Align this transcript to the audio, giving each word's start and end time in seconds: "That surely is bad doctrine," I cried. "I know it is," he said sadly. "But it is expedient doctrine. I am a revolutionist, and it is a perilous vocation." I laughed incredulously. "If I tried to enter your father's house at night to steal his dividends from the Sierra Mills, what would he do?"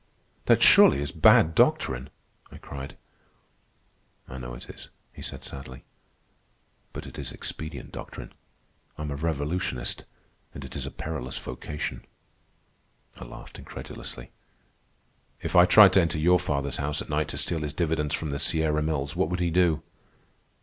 "That 0.45 0.63
surely 0.63 0.99
is 0.99 1.11
bad 1.11 1.53
doctrine," 1.53 2.09
I 2.51 2.57
cried. 2.57 2.97
"I 4.27 4.39
know 4.39 4.55
it 4.55 4.67
is," 4.67 4.89
he 5.13 5.21
said 5.21 5.43
sadly. 5.43 5.83
"But 6.91 7.05
it 7.05 7.19
is 7.19 7.31
expedient 7.31 7.91
doctrine. 7.91 8.33
I 8.97 9.03
am 9.03 9.11
a 9.11 9.15
revolutionist, 9.15 10.05
and 10.55 10.65
it 10.65 10.75
is 10.75 10.87
a 10.87 10.89
perilous 10.89 11.37
vocation." 11.37 12.03
I 13.17 13.25
laughed 13.25 13.59
incredulously. 13.59 14.31
"If 15.43 15.55
I 15.55 15.65
tried 15.67 15.93
to 15.93 16.01
enter 16.01 16.17
your 16.17 16.39
father's 16.39 16.77
house 16.77 17.03
at 17.03 17.09
night 17.09 17.27
to 17.27 17.37
steal 17.37 17.61
his 17.61 17.75
dividends 17.75 18.15
from 18.15 18.31
the 18.31 18.39
Sierra 18.39 18.81
Mills, 18.81 19.15
what 19.15 19.29
would 19.29 19.39
he 19.39 19.51
do?" 19.51 19.83